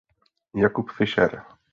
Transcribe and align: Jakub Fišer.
Jakub 0.61 0.89
Fišer. 0.95 1.37